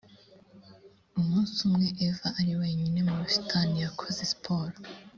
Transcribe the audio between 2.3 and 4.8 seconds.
ari wenyine mu busitani yakoze siporo